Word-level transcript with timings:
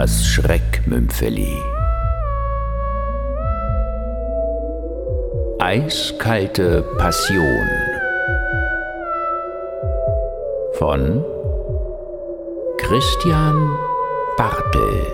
Das 0.00 0.24
Schreckmümpfeli. 0.24 1.60
Eiskalte 5.58 6.84
Passion 6.98 7.68
von 10.74 11.24
Christian 12.78 13.76
Bartel. 14.36 15.06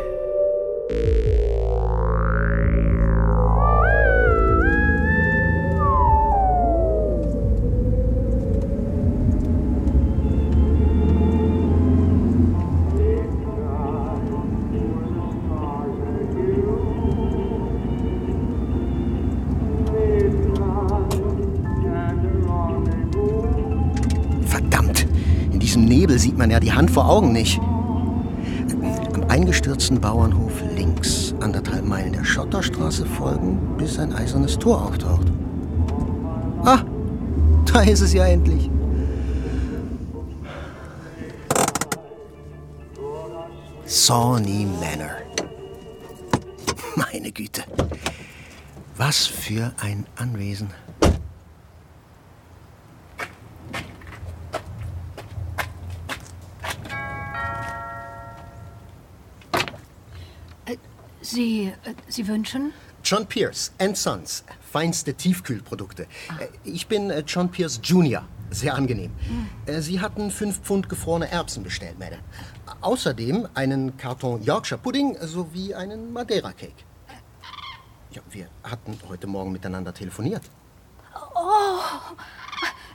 Diesem 25.74 25.88
Nebel 25.88 26.20
sieht 26.20 26.38
man 26.38 26.52
ja 26.52 26.60
die 26.60 26.72
Hand 26.72 26.88
vor 26.88 27.08
Augen 27.08 27.32
nicht. 27.32 27.60
Am 29.12 29.24
eingestürzten 29.28 30.00
Bauernhof 30.00 30.52
links, 30.76 31.34
anderthalb 31.40 31.84
Meilen 31.84 32.12
der 32.12 32.24
Schotterstraße 32.24 33.04
folgen, 33.04 33.58
bis 33.76 33.98
ein 33.98 34.12
eisernes 34.12 34.56
Tor 34.56 34.86
auftaucht. 34.86 35.32
Ah, 36.64 36.78
da 37.64 37.80
ist 37.80 38.02
es 38.02 38.12
ja 38.12 38.24
endlich. 38.24 38.70
Sawney 43.84 44.68
Manor. 44.80 45.16
Meine 46.94 47.32
Güte. 47.32 47.64
Was 48.96 49.26
für 49.26 49.72
ein 49.80 50.06
Anwesen. 50.14 50.68
Sie, 61.82 61.90
äh, 61.90 61.94
Sie 62.08 62.28
wünschen? 62.28 62.72
John 63.02 63.26
Pierce 63.26 63.72
and 63.78 63.96
Sons, 63.96 64.44
feinste 64.72 65.14
Tiefkühlprodukte. 65.14 66.04
Äh, 66.38 66.46
Ich 66.64 66.86
bin 66.86 67.10
äh, 67.10 67.22
John 67.26 67.50
Pierce 67.50 67.80
Jr., 67.82 68.24
sehr 68.50 68.74
angenehm. 68.74 69.10
Äh, 69.66 69.80
Sie 69.80 70.00
hatten 70.00 70.30
fünf 70.30 70.60
Pfund 70.60 70.88
gefrorene 70.88 71.30
Erbsen 71.30 71.62
bestellt, 71.64 71.98
Madame. 71.98 72.22
Außerdem 72.80 73.48
einen 73.54 73.96
Karton 73.96 74.42
Yorkshire 74.42 74.78
Pudding 74.80 75.16
sowie 75.20 75.74
einen 75.74 76.12
Madeira 76.12 76.52
Cake. 76.52 76.84
Ja, 78.12 78.22
wir 78.30 78.46
hatten 78.62 78.96
heute 79.08 79.26
Morgen 79.26 79.52
miteinander 79.52 79.92
telefoniert. 79.92 80.42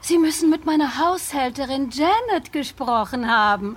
Sie 0.00 0.18
müssen 0.18 0.48
mit 0.50 0.64
meiner 0.64 0.98
Haushälterin 0.98 1.90
Janet 1.90 2.52
gesprochen 2.52 3.30
haben. 3.30 3.76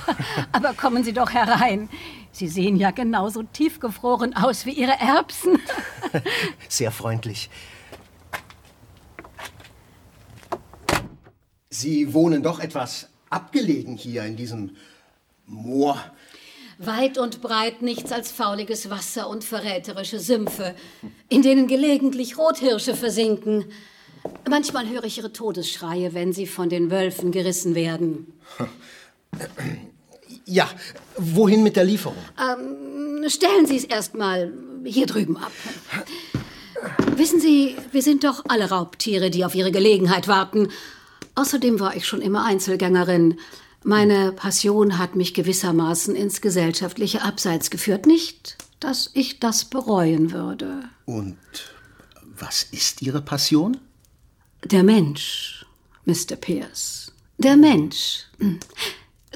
Aber 0.52 0.74
kommen 0.74 1.02
Sie 1.04 1.12
doch 1.12 1.30
herein. 1.30 1.88
Sie 2.34 2.48
sehen 2.48 2.74
ja 2.74 2.90
genauso 2.90 3.44
tiefgefroren 3.44 4.34
aus 4.34 4.66
wie 4.66 4.72
Ihre 4.72 4.98
Erbsen. 4.98 5.60
Sehr 6.68 6.90
freundlich. 6.90 7.48
Sie 11.70 12.12
wohnen 12.12 12.42
doch 12.42 12.58
etwas 12.58 13.08
abgelegen 13.30 13.96
hier 13.96 14.24
in 14.24 14.34
diesem 14.34 14.76
Moor. 15.46 15.96
Weit 16.78 17.18
und 17.18 17.40
breit 17.40 17.82
nichts 17.82 18.10
als 18.10 18.32
fauliges 18.32 18.90
Wasser 18.90 19.28
und 19.28 19.44
verräterische 19.44 20.18
Sümpfe, 20.18 20.74
in 21.28 21.42
denen 21.42 21.68
gelegentlich 21.68 22.36
Rothirsche 22.36 22.96
versinken. 22.96 23.66
Manchmal 24.48 24.88
höre 24.88 25.04
ich 25.04 25.18
ihre 25.18 25.32
Todesschreie, 25.32 26.14
wenn 26.14 26.32
sie 26.32 26.48
von 26.48 26.68
den 26.68 26.90
Wölfen 26.90 27.30
gerissen 27.30 27.76
werden. 27.76 28.32
Ja, 30.46 30.68
wohin 31.16 31.62
mit 31.62 31.76
der 31.76 31.84
Lieferung? 31.84 32.18
Stellen 33.28 33.66
Sie 33.66 33.76
es 33.76 33.84
erst 33.84 34.14
mal 34.14 34.52
hier 34.84 35.06
drüben 35.06 35.36
ab. 35.36 35.52
Wissen 37.16 37.40
Sie, 37.40 37.76
wir 37.92 38.02
sind 38.02 38.24
doch 38.24 38.44
alle 38.48 38.68
Raubtiere, 38.68 39.30
die 39.30 39.44
auf 39.44 39.54
ihre 39.54 39.72
Gelegenheit 39.72 40.28
warten. 40.28 40.68
Außerdem 41.34 41.80
war 41.80 41.96
ich 41.96 42.06
schon 42.06 42.20
immer 42.20 42.44
Einzelgängerin. 42.44 43.38
Meine 43.82 44.32
Passion 44.32 44.98
hat 44.98 45.16
mich 45.16 45.34
gewissermaßen 45.34 46.14
ins 46.14 46.40
gesellschaftliche 46.40 47.22
Abseits 47.22 47.70
geführt. 47.70 48.06
Nicht, 48.06 48.56
dass 48.80 49.10
ich 49.14 49.40
das 49.40 49.64
bereuen 49.64 50.32
würde. 50.32 50.80
Und 51.06 51.36
was 52.22 52.64
ist 52.64 53.02
Ihre 53.02 53.22
Passion? 53.22 53.78
Der 54.64 54.82
Mensch, 54.82 55.66
Mr. 56.04 56.36
Pierce. 56.36 57.12
Der 57.38 57.56
Mensch. 57.56 58.26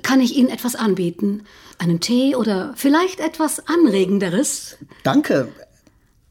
Kann 0.03 0.21
ich 0.21 0.37
Ihnen 0.37 0.49
etwas 0.49 0.75
anbieten? 0.75 1.45
Einen 1.79 2.01
Tee 2.01 2.35
oder 2.35 2.73
vielleicht 2.77 3.21
etwas 3.21 3.67
Anregenderes? 3.67 4.77
Danke. 5.03 5.49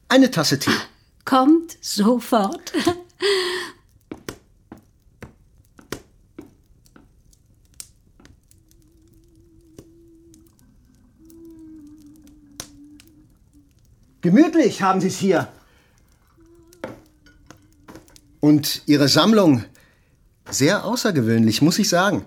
Eine 0.10 0.32
Tasse 0.32 0.60
Tee. 0.60 0.72
Kommt 1.26 1.78
sofort. 1.82 2.74
Gemütlich 14.22 14.82
haben 14.82 15.00
Sie 15.00 15.08
es 15.08 15.18
hier. 15.18 15.48
Und 18.40 18.82
Ihre 18.86 19.08
Sammlung 19.08 19.64
sehr 20.50 20.86
außergewöhnlich, 20.86 21.62
muss 21.62 21.80
ich 21.80 21.90
sagen. 21.90 22.26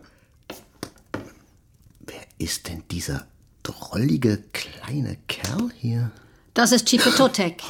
Wer 2.01 2.23
ist 2.39 2.69
denn 2.69 2.85
dieser 3.11 3.27
drollige 3.63 4.43
kleine 4.53 5.17
Kerl 5.29 5.71
hier? 5.77 6.11
Das 6.55 6.73
ist 6.73 6.87
Chipetotec, 6.87 7.63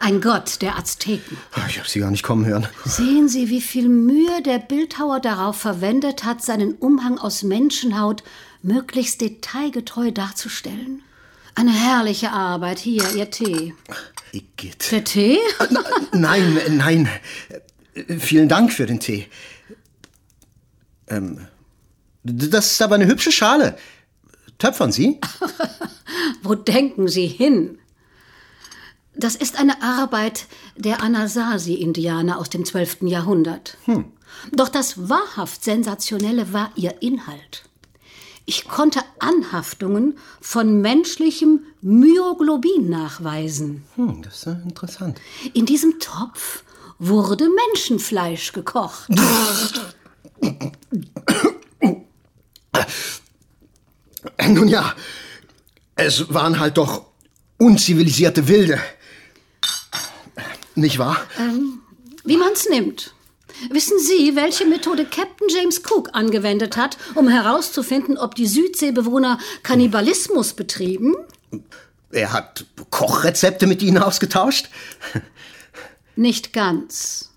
ein 0.00 0.20
Gott 0.20 0.60
der 0.62 0.76
Azteken. 0.76 1.36
Ich 1.68 1.78
habe 1.78 1.88
Sie 1.88 2.00
gar 2.00 2.10
nicht 2.10 2.22
kommen 2.22 2.44
hören. 2.44 2.66
Sehen 2.84 3.28
Sie, 3.28 3.48
wie 3.48 3.60
viel 3.60 3.88
Mühe 3.88 4.42
der 4.42 4.58
Bildhauer 4.58 5.20
darauf 5.20 5.56
verwendet 5.56 6.24
hat, 6.24 6.42
seinen 6.42 6.74
Umhang 6.74 7.18
aus 7.18 7.42
Menschenhaut 7.42 8.22
möglichst 8.62 9.20
detailgetreu 9.20 10.10
darzustellen. 10.10 11.02
Eine 11.54 11.72
herrliche 11.72 12.30
Arbeit. 12.30 12.78
Hier, 12.80 13.04
Ihr 13.14 13.30
Tee. 13.30 13.74
Igitt. 14.32 14.90
Der 14.90 15.04
Tee? 15.04 15.38
Nein, 16.12 16.58
nein. 16.70 17.08
Vielen 18.18 18.48
Dank 18.48 18.72
für 18.72 18.86
den 18.86 18.98
Tee. 18.98 19.28
Ähm, 21.06 21.46
das 22.24 22.72
ist 22.72 22.82
aber 22.82 22.96
eine 22.96 23.06
hübsche 23.06 23.30
Schale. 23.30 23.76
Töpfern 24.58 24.92
Sie? 24.92 25.20
Wo 26.42 26.54
denken 26.54 27.08
Sie 27.08 27.26
hin? 27.26 27.78
Das 29.16 29.36
ist 29.36 29.58
eine 29.58 29.82
Arbeit 29.82 30.46
der 30.76 31.02
Anasazi-Indianer 31.02 32.38
aus 32.38 32.50
dem 32.50 32.64
12. 32.64 33.02
Jahrhundert. 33.02 33.76
Doch 34.52 34.68
das 34.68 35.08
wahrhaft 35.08 35.62
Sensationelle 35.62 36.52
war 36.52 36.72
ihr 36.74 37.00
Inhalt. 37.00 37.64
Ich 38.46 38.68
konnte 38.68 39.00
Anhaftungen 39.20 40.18
von 40.40 40.80
menschlichem 40.80 41.60
Myoglobin 41.80 42.90
nachweisen. 42.90 43.84
Hm, 43.94 44.20
das 44.22 44.38
ist 44.38 44.46
ja 44.46 44.52
interessant. 44.52 45.20
In 45.54 45.64
diesem 45.64 45.98
Topf 45.98 46.62
wurde 46.98 47.48
Menschenfleisch 47.48 48.52
gekocht. 48.52 49.08
Nun 54.48 54.68
ja, 54.68 54.94
es 55.96 56.32
waren 56.32 56.58
halt 56.58 56.76
doch 56.76 57.06
unzivilisierte 57.58 58.48
Wilde. 58.48 58.80
Nicht 60.74 60.98
wahr? 60.98 61.16
Wie 62.24 62.36
man's 62.36 62.68
nimmt. 62.68 63.14
Wissen 63.70 63.98
Sie, 64.00 64.34
welche 64.34 64.66
Methode 64.66 65.04
Captain 65.04 65.48
James 65.48 65.80
Cook 65.88 66.10
angewendet 66.12 66.76
hat, 66.76 66.98
um 67.14 67.28
herauszufinden, 67.28 68.18
ob 68.18 68.34
die 68.34 68.46
Südseebewohner 68.46 69.38
Kannibalismus 69.62 70.54
betrieben? 70.54 71.14
Er 72.10 72.32
hat 72.32 72.66
Kochrezepte 72.90 73.66
mit 73.66 73.82
Ihnen 73.82 73.98
ausgetauscht? 73.98 74.68
Nicht 76.16 76.52
ganz. 76.52 77.30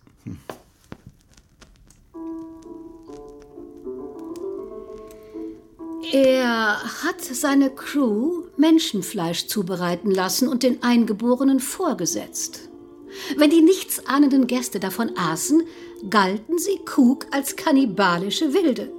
Er 6.11 6.81
hat 7.03 7.21
seine 7.21 7.69
Crew 7.69 8.43
Menschenfleisch 8.55 9.47
zubereiten 9.47 10.11
lassen 10.11 10.47
und 10.47 10.63
den 10.63 10.81
Eingeborenen 10.81 11.59
vorgesetzt. 11.59 12.69
Wenn 13.35 13.49
die 13.49 13.61
nichtsahnenden 13.61 14.47
Gäste 14.47 14.79
davon 14.79 15.11
aßen, 15.17 15.63
galten 16.09 16.59
sie 16.59 16.79
Cook 16.95 17.27
als 17.31 17.55
kannibalische 17.55 18.53
Wilde. 18.53 18.91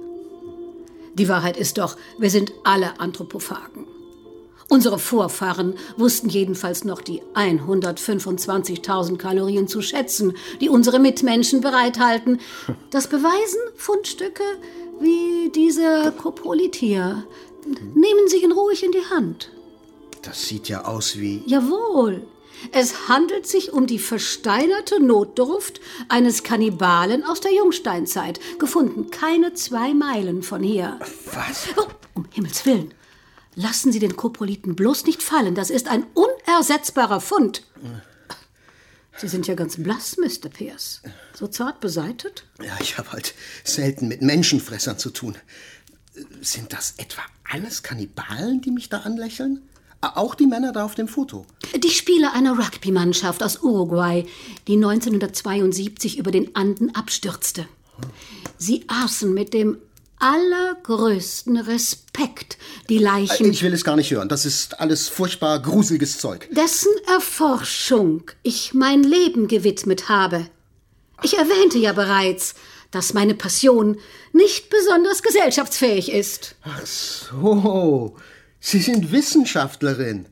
Die 1.15 1.29
Wahrheit 1.29 1.57
ist 1.57 1.77
doch, 1.77 1.97
wir 2.17 2.29
sind 2.29 2.53
alle 2.63 2.99
Anthropophagen. 2.99 3.85
Unsere 4.71 4.99
Vorfahren 4.99 5.73
wussten 5.97 6.29
jedenfalls 6.29 6.83
noch 6.83 7.01
die 7.01 7.23
125.000 7.33 9.17
Kalorien 9.17 9.67
zu 9.67 9.81
schätzen, 9.81 10.33
die 10.61 10.69
unsere 10.69 10.99
Mitmenschen 10.99 11.61
bereithalten. 11.61 12.39
Das 12.91 13.07
beweisen 13.07 13.59
Fundstücke 13.75 14.43
wie 14.99 15.49
dieser 15.49 16.11
Copolit 16.11 16.75
hier. 16.75 17.25
Nehmen 17.93 18.27
Sie 18.27 18.43
ihn 18.43 18.51
ruhig 18.51 18.83
in 18.83 18.91
die 18.91 19.05
Hand. 19.09 19.51
Das 20.21 20.47
sieht 20.47 20.69
ja 20.69 20.85
aus 20.85 21.17
wie. 21.17 21.43
Jawohl. 21.45 22.25
Es 22.71 23.07
handelt 23.07 23.47
sich 23.47 23.71
um 23.71 23.87
die 23.87 23.99
versteinerte 23.99 25.01
Notdurft 25.01 25.79
eines 26.09 26.43
Kannibalen 26.43 27.23
aus 27.23 27.39
der 27.39 27.53
Jungsteinzeit, 27.53 28.39
gefunden 28.59 29.11
keine 29.11 29.53
zwei 29.53 29.93
Meilen 29.93 30.43
von 30.43 30.61
hier. 30.61 30.99
Was? 31.33 31.69
Oh, 31.77 31.87
um 32.15 32.25
Himmels 32.31 32.65
Willen. 32.65 32.93
Lassen 33.55 33.91
Sie 33.91 33.99
den 33.99 34.15
Kopoliten 34.15 34.75
bloß 34.75 35.05
nicht 35.05 35.23
fallen. 35.23 35.55
Das 35.55 35.69
ist 35.69 35.87
ein 35.87 36.05
unersetzbarer 36.13 37.21
Fund. 37.21 37.63
Sie 39.19 39.27
sind 39.27 39.47
ja 39.47 39.53
ganz 39.53 39.75
blass, 39.77 40.15
Mr. 40.17 40.49
Pierce. 40.49 41.01
So 41.33 41.47
zart 41.47 41.81
beseitet? 41.81 42.45
Ja, 42.63 42.77
ich 42.79 42.97
habe 42.97 43.11
halt 43.11 43.33
selten 43.65 44.07
mit 44.07 44.21
Menschenfressern 44.21 44.97
zu 44.97 45.09
tun. 45.09 45.35
Sind 46.41 46.71
das 46.71 46.93
etwa 46.97 47.21
alles 47.43 47.83
Kannibalen, 47.83 48.61
die 48.61 48.71
mich 48.71 48.87
da 48.87 48.99
anlächeln? 48.99 49.61
Auch 50.01 50.35
die 50.35 50.47
Männer 50.47 50.71
da 50.71 50.85
auf 50.85 50.95
dem 50.95 51.09
Foto. 51.09 51.45
Die 51.75 51.89
Spieler 51.89 52.33
einer 52.33 52.57
Rugby-Mannschaft 52.57 53.43
aus 53.43 53.61
Uruguay, 53.61 54.25
die 54.67 54.75
1972 54.75 56.17
über 56.17 56.31
den 56.31 56.55
Anden 56.55 56.95
abstürzte. 56.95 57.67
Sie 58.57 58.85
aßen 58.87 59.33
mit 59.33 59.53
dem 59.53 59.77
allergrößten 60.19 61.57
Respekt 61.57 62.57
die 62.89 62.97
Leichen. 62.97 63.51
Ich 63.51 63.63
will 63.63 63.73
es 63.73 63.83
gar 63.83 63.95
nicht 63.95 64.11
hören. 64.11 64.29
Das 64.29 64.45
ist 64.45 64.79
alles 64.79 65.07
furchtbar 65.07 65.61
gruseliges 65.61 66.19
Zeug. 66.19 66.47
Dessen 66.51 66.91
Erforschung 67.07 68.23
ich 68.43 68.73
mein 68.73 69.03
Leben 69.03 69.47
gewidmet 69.47 70.09
habe. 70.09 70.45
Ich 71.23 71.37
erwähnte 71.37 71.77
ja 71.77 71.93
bereits, 71.93 72.55
dass 72.91 73.13
meine 73.13 73.35
Passion 73.35 73.97
nicht 74.33 74.69
besonders 74.69 75.23
gesellschaftsfähig 75.23 76.11
ist. 76.11 76.55
Ach 76.63 76.85
so. 76.85 78.15
Sie 78.59 78.79
sind 78.79 79.11
Wissenschaftlerin. 79.11 80.25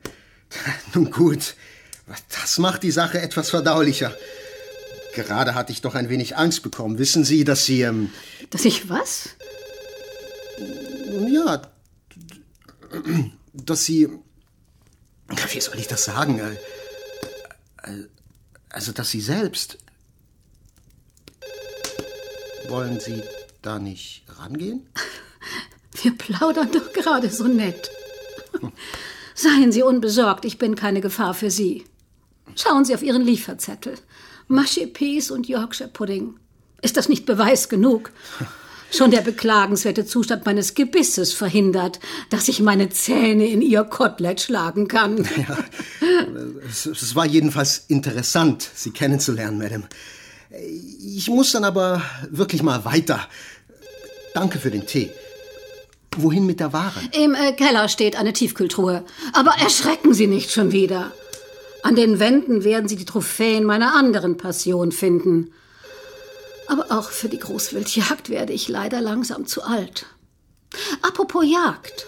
Nun 0.93 1.11
gut, 1.11 1.55
das 2.29 2.57
macht 2.57 2.83
die 2.83 2.91
Sache 2.91 3.21
etwas 3.21 3.49
verdaulicher. 3.49 4.15
Gerade 5.13 5.55
hatte 5.55 5.71
ich 5.71 5.81
doch 5.81 5.95
ein 5.95 6.09
wenig 6.09 6.37
Angst 6.37 6.61
bekommen. 6.61 6.99
Wissen 6.99 7.23
Sie, 7.23 7.43
dass 7.43 7.65
Sie... 7.65 7.81
Ähm, 7.81 8.11
dass 8.49 8.65
ich 8.65 8.89
was? 8.89 9.29
Ja, 11.29 11.61
dass 13.53 13.85
Sie... 13.85 14.09
Wie 15.51 15.59
soll 15.59 15.79
ich 15.79 15.87
das 15.87 16.05
sagen? 16.05 16.41
Also, 18.69 18.91
dass 18.91 19.09
Sie 19.09 19.21
selbst... 19.21 19.77
Wollen 22.67 22.99
Sie 22.99 23.23
da 23.61 23.79
nicht 23.79 24.23
rangehen? 24.39 24.89
Wir 26.01 26.17
plaudern 26.17 26.71
doch 26.71 26.91
gerade 26.91 27.29
so 27.29 27.45
nett. 27.45 27.89
Seien 29.35 29.71
Sie 29.71 29.83
unbesorgt, 29.83 30.45
ich 30.45 30.57
bin 30.57 30.75
keine 30.75 30.99
Gefahr 30.99 31.33
für 31.33 31.49
Sie. 31.49 31.85
Schauen 32.55 32.85
Sie 32.85 32.93
auf 32.93 33.03
Ihren 33.03 33.21
Lieferzettel. 33.21 33.95
Machepes 34.47 35.31
und 35.31 35.47
Yorkshire 35.47 35.89
Pudding. 35.89 36.39
Ist 36.81 36.97
das 36.97 37.09
nicht 37.09 37.25
Beweis 37.25 37.69
genug? 37.69 38.11
Schon 38.91 39.11
der 39.11 39.21
beklagenswerte 39.21 40.05
Zustand 40.05 40.45
meines 40.45 40.73
Gebisses 40.73 41.33
verhindert, 41.33 41.99
dass 42.29 42.47
ich 42.47 42.61
meine 42.61 42.89
Zähne 42.89 43.47
in 43.47 43.61
Ihr 43.61 43.83
Kotelett 43.83 44.41
schlagen 44.41 44.87
kann. 44.87 45.27
Ja, 45.47 45.57
es, 46.67 47.15
war 47.15 47.25
jedenfalls 47.25 47.85
interessant, 47.87 48.67
Sie 48.73 48.91
kennenzulernen, 48.91 49.57
Madame. 49.57 49.83
Ich 50.59 51.29
muss 51.29 51.51
dann 51.51 51.63
aber 51.63 52.01
wirklich 52.29 52.63
mal 52.63 52.85
weiter. 52.85 53.27
Danke 54.33 54.57
für 54.59 54.71
den 54.71 54.85
Tee. 54.85 55.11
Wohin 56.15 56.45
mit 56.45 56.59
der 56.59 56.73
Ware? 56.73 56.99
Im 57.11 57.35
äh, 57.35 57.53
Keller 57.53 57.89
steht 57.89 58.15
eine 58.15 58.33
Tiefkühltruhe. 58.33 59.03
Aber 59.33 59.51
erschrecken 59.59 60.13
Sie 60.13 60.27
nicht 60.27 60.51
schon 60.51 60.71
wieder. 60.71 61.11
An 61.83 61.95
den 61.95 62.19
Wänden 62.19 62.63
werden 62.63 62.87
Sie 62.87 62.95
die 62.95 63.05
Trophäen 63.05 63.63
meiner 63.63 63.95
anderen 63.95 64.37
Passion 64.37 64.91
finden. 64.91 65.51
Aber 66.67 66.91
auch 66.91 67.09
für 67.09 67.29
die 67.29 67.39
Großwildjagd 67.39 68.29
werde 68.29 68.53
ich 68.53 68.67
leider 68.67 69.01
langsam 69.01 69.47
zu 69.47 69.63
alt. 69.63 70.05
Apropos 71.01 71.45
Jagd. 71.45 72.07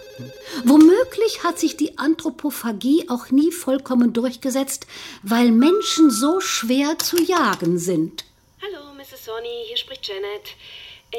Womöglich 0.66 1.44
hat 1.44 1.58
sich 1.58 1.78
die 1.78 1.98
Anthropophagie 1.98 3.08
auch 3.10 3.30
nie 3.32 3.52
vollkommen 3.52 4.12
durchgesetzt, 4.12 4.86
weil 5.24 5.52
Menschen 5.52 6.12
so 6.12 6.42
schwer 6.42 7.00
zu 7.00 7.22
jagen 7.22 7.80
sind. 7.80 8.26
Hallo, 8.62 8.94
Mrs. 8.94 9.26
Sonny, 9.26 9.64
hier 9.68 9.78
spricht 9.78 10.08
Janet. 10.08 10.56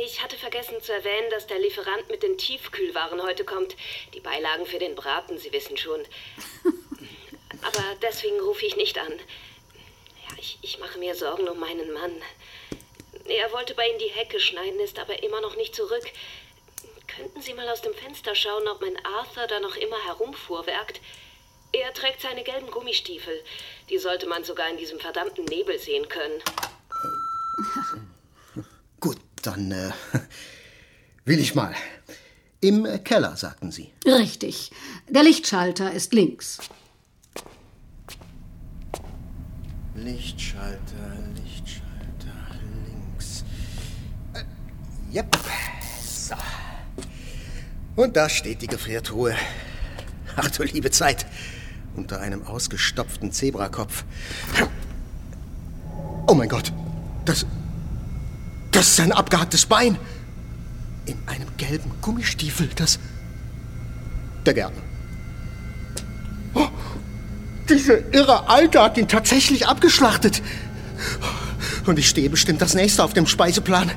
Ich 0.04 0.22
hatte 0.22 0.36
vergessen 0.36 0.81
zu 0.82 0.93
erwähnen, 0.93 1.31
dass 1.31 1.46
der 1.46 1.58
Lieferant 1.58 2.08
mit 2.10 2.22
den 2.22 2.38
Tiefkühlwaren 2.38 3.22
heute 3.22 3.44
kommt. 3.44 3.75
Die 4.14 4.20
Beilagen 4.20 4.66
für 4.66 4.78
den 4.78 4.94
Braten, 4.94 5.38
Sie 5.38 5.52
wissen 5.52 5.76
schon. 5.76 6.00
Aber 7.62 7.84
deswegen 8.02 8.38
rufe 8.40 8.66
ich 8.66 8.76
nicht 8.76 8.98
an. 8.98 9.12
Ja, 9.12 10.36
ich, 10.38 10.58
ich 10.62 10.78
mache 10.78 10.98
mir 10.98 11.14
Sorgen 11.14 11.48
um 11.48 11.58
meinen 11.58 11.93
Mann. 11.93 12.12
Er 13.31 13.53
wollte 13.53 13.75
bei 13.75 13.88
Ihnen 13.88 13.99
die 13.99 14.11
Hecke 14.11 14.41
schneiden, 14.41 14.81
ist 14.81 14.99
aber 14.99 15.23
immer 15.23 15.41
noch 15.41 15.56
nicht 15.56 15.75
zurück. 15.75 16.05
Könnten 17.06 17.41
Sie 17.41 17.55
mal 17.55 17.69
aus 17.69 17.82
dem 17.82 17.94
Fenster 17.94 18.35
schauen, 18.35 18.67
ob 18.69 18.81
mein 18.81 18.97
Arthur 19.05 19.47
da 19.47 19.61
noch 19.61 19.77
immer 19.77 20.05
herumfuhrwerkt? 20.06 21.00
Er 21.73 21.93
trägt 21.94 22.21
seine 22.21 22.43
gelben 22.43 22.71
Gummistiefel. 22.71 23.43
Die 23.88 23.99
sollte 23.99 24.27
man 24.27 24.43
sogar 24.44 24.69
in 24.69 24.77
diesem 24.77 24.99
verdammten 24.99 25.44
Nebel 25.44 25.79
sehen 25.79 26.09
können. 26.09 26.43
Gut, 29.00 29.19
dann 29.43 29.71
äh, 29.71 29.93
will 31.25 31.38
ich 31.38 31.55
mal. 31.55 31.75
Im 32.61 33.05
Keller, 33.05 33.37
sagten 33.37 33.71
Sie. 33.71 33.93
Richtig. 34.05 34.71
Der 35.09 35.23
Lichtschalter 35.23 35.93
ist 35.93 36.12
links. 36.12 36.59
Lichtschalter, 39.94 41.17
Lichtschalter, 41.43 42.56
links. 42.85 43.44
Äh, 44.35 44.44
yep. 45.12 45.36
So. 46.02 46.34
Und 47.96 48.16
da 48.16 48.29
steht 48.29 48.62
die 48.62 48.67
Gefriertruhe. 48.67 49.34
Ach 50.36 50.50
du 50.50 50.62
liebe 50.62 50.90
Zeit. 50.90 51.26
Unter 51.96 52.20
einem 52.20 52.46
ausgestopften 52.46 53.32
Zebrakopf. 53.32 54.05
Oh 56.26 56.34
mein 56.34 56.48
Gott. 56.48 56.72
Das. 57.24 57.46
Das 58.70 58.88
ist 58.88 59.00
ein 59.00 59.12
abgehacktes 59.12 59.67
Bein. 59.67 59.98
In 61.06 61.19
einem 61.26 61.48
gelben 61.56 61.90
Gummistiefel. 62.00 62.69
Das. 62.76 62.98
Der 64.46 64.55
Gärtner. 64.55 64.82
Oh, 66.55 66.69
diese 67.69 67.94
irre 68.12 68.48
Alte 68.48 68.82
hat 68.82 68.96
ihn 68.96 69.08
tatsächlich 69.08 69.67
abgeschlachtet. 69.67 70.43
Und 71.87 71.99
ich 71.99 72.08
stehe 72.08 72.31
bestimmt 72.31 72.60
das 72.63 72.75
nächste 72.75 73.03
auf 73.05 73.15
dem 73.15 73.27
Speiseplan. 73.27 73.91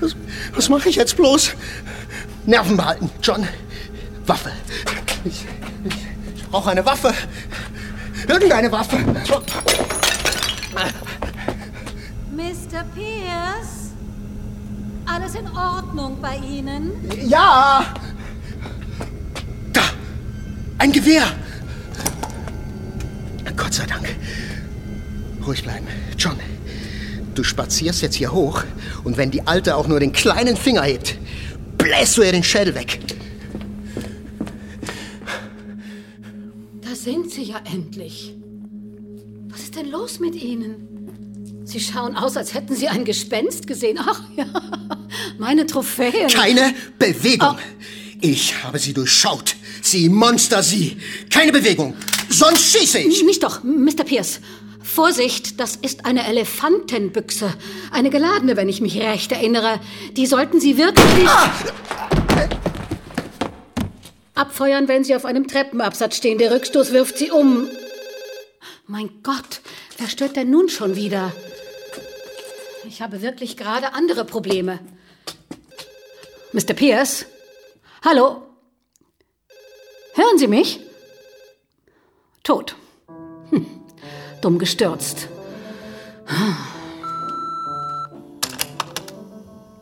Was, 0.00 0.16
was 0.54 0.68
mache 0.68 0.88
ich 0.88 0.96
jetzt 0.96 1.16
bloß? 1.16 1.52
Nerven 2.46 2.76
behalten, 2.76 3.10
John. 3.22 3.46
Waffe. 4.26 4.52
Ich, 5.24 5.44
ich, 5.84 5.94
ich 6.36 6.44
brauche 6.48 6.70
eine 6.70 6.84
Waffe. 6.84 7.12
Irgendeine 8.28 8.70
Waffe. 8.70 8.96
Mr. 12.32 12.84
Pierce? 12.94 13.92
Alles 15.04 15.34
in 15.34 15.48
Ordnung 15.48 16.18
bei 16.20 16.36
Ihnen? 16.36 16.92
Ja! 17.26 17.94
Da! 19.72 19.82
Ein 20.78 20.92
Gewehr! 20.92 21.26
Gott 23.56 23.74
sei 23.74 23.86
Dank. 23.86 24.08
Ruhig 25.42 25.62
bleiben. 25.62 25.86
John, 26.18 26.38
du 27.34 27.42
spazierst 27.44 28.02
jetzt 28.02 28.16
hier 28.16 28.32
hoch 28.32 28.64
und 29.04 29.16
wenn 29.16 29.30
die 29.30 29.46
Alte 29.46 29.76
auch 29.76 29.88
nur 29.88 30.00
den 30.00 30.12
kleinen 30.12 30.56
Finger 30.56 30.82
hebt, 30.82 31.16
bläst 31.78 32.16
du 32.16 32.22
ihr 32.22 32.32
den 32.32 32.44
Schädel 32.44 32.74
weg. 32.74 33.00
Da 36.80 36.94
sind 36.94 37.30
Sie 37.30 37.42
ja 37.42 37.60
endlich. 37.72 38.34
Was 39.48 39.62
ist 39.62 39.76
denn 39.76 39.90
los 39.90 40.20
mit 40.20 40.34
Ihnen? 40.34 40.88
Sie 41.64 41.80
schauen 41.80 42.16
aus, 42.16 42.36
als 42.36 42.54
hätten 42.54 42.74
Sie 42.74 42.88
ein 42.88 43.04
Gespenst 43.04 43.66
gesehen. 43.66 43.98
Ach 44.00 44.22
ja, 44.36 44.46
meine 45.38 45.66
Trophäen. 45.66 46.28
Keine 46.28 46.74
Bewegung. 46.98 47.56
Ich 48.20 48.62
habe 48.62 48.78
sie 48.78 48.92
durchschaut. 48.92 49.56
Sie, 49.80 50.08
Monster, 50.08 50.62
sie. 50.62 50.96
Keine 51.28 51.50
Bewegung. 51.50 51.94
Sonst 52.28 52.72
schieße 52.72 53.00
ich. 53.00 53.24
Nicht 53.24 53.42
doch, 53.42 53.64
Mr. 53.64 54.04
Pierce. 54.04 54.40
Vorsicht, 54.94 55.58
das 55.58 55.76
ist 55.76 56.04
eine 56.04 56.26
Elefantenbüchse. 56.26 57.52
Eine 57.90 58.10
geladene, 58.10 58.56
wenn 58.56 58.68
ich 58.68 58.80
mich 58.80 58.98
recht 59.00 59.32
erinnere. 59.32 59.80
Die 60.16 60.26
sollten 60.26 60.60
Sie 60.60 60.76
wirklich. 60.76 61.26
Ah! 61.26 61.50
abfeuern, 64.34 64.88
wenn 64.88 65.04
Sie 65.04 65.14
auf 65.14 65.24
einem 65.24 65.46
Treppenabsatz 65.46 66.16
stehen. 66.16 66.38
Der 66.38 66.52
Rückstoß 66.52 66.92
wirft 66.92 67.16
Sie 67.16 67.30
um. 67.30 67.68
Mein 68.86 69.22
Gott, 69.22 69.60
wer 69.98 70.08
stört 70.08 70.36
denn 70.36 70.50
nun 70.50 70.68
schon 70.68 70.96
wieder? 70.96 71.32
Ich 72.86 73.00
habe 73.00 73.22
wirklich 73.22 73.56
gerade 73.56 73.94
andere 73.94 74.24
Probleme. 74.24 74.80
Mr. 76.52 76.74
Pierce? 76.74 77.26
Hallo? 78.04 78.42
Hören 80.14 80.38
Sie 80.38 80.48
mich? 80.48 80.80
Tot. 82.42 82.74
Hm. 83.50 83.81
Dumm 84.42 84.58
gestürzt. 84.58 85.28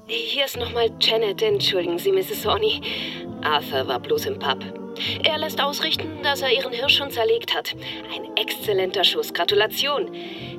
Hier 0.06 0.44
ist 0.44 0.58
nochmal 0.58 0.90
Janet. 1.00 1.40
Entschuldigen 1.40 1.98
Sie, 1.98 2.12
Mrs. 2.12 2.42
Sawney. 2.42 2.82
Arthur 3.42 3.88
war 3.88 3.98
bloß 3.98 4.26
im 4.26 4.38
Pub. 4.38 4.58
Er 5.24 5.38
lässt 5.38 5.62
ausrichten, 5.62 6.22
dass 6.22 6.42
er 6.42 6.52
ihren 6.52 6.74
Hirsch 6.74 6.98
schon 6.98 7.10
zerlegt 7.10 7.54
hat. 7.54 7.74
Ein 8.14 8.36
exzellenter 8.36 9.02
Schuss. 9.02 9.32
Gratulation. 9.32 10.10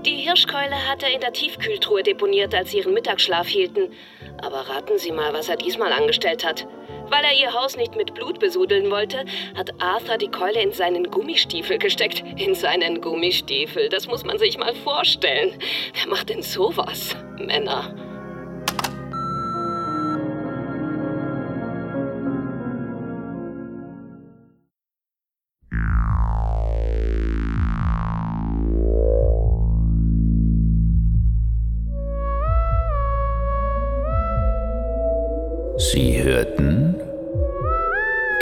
Die 0.03 0.15
Hirschkeule 0.15 0.89
hat 0.89 1.03
er 1.03 1.13
in 1.13 1.21
der 1.21 1.33
Tiefkühltruhe 1.33 2.01
deponiert, 2.01 2.55
als 2.55 2.71
sie 2.71 2.79
ihren 2.79 2.95
Mittagsschlaf 2.95 3.45
hielten. 3.45 3.91
Aber 4.41 4.61
raten 4.61 4.97
Sie 4.97 5.11
mal, 5.11 5.31
was 5.33 5.47
er 5.47 5.57
diesmal 5.57 5.93
angestellt 5.93 6.43
hat. 6.43 6.67
Weil 7.11 7.25
er 7.25 7.33
ihr 7.33 7.53
Haus 7.53 7.75
nicht 7.75 7.97
mit 7.97 8.13
Blut 8.13 8.39
besudeln 8.39 8.89
wollte, 8.89 9.25
hat 9.55 9.73
Arthur 9.81 10.17
die 10.17 10.29
Keule 10.29 10.61
in 10.61 10.71
seinen 10.71 11.11
Gummistiefel 11.11 11.77
gesteckt. 11.77 12.23
In 12.37 12.55
seinen 12.55 13.01
Gummistiefel. 13.01 13.89
Das 13.89 14.07
muss 14.07 14.23
man 14.23 14.39
sich 14.39 14.57
mal 14.57 14.73
vorstellen. 14.73 15.59
Wer 15.93 16.07
macht 16.07 16.29
denn 16.29 16.41
sowas? 16.41 17.15
Männer. 17.37 18.10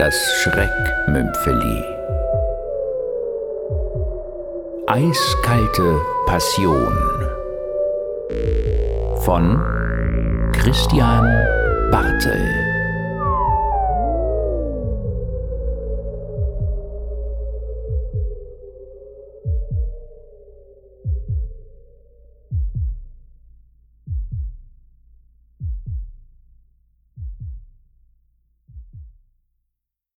Das 0.09 0.33
Schreckmümpfeli. 0.41 1.83
Eiskalte 4.87 6.01
Passion 6.25 6.97
von 9.23 9.61
Christian 10.53 11.27
Bartel. 11.91 12.78